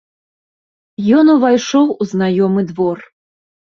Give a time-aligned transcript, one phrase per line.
[1.19, 2.97] Ён увайшоў у знаёмы двор.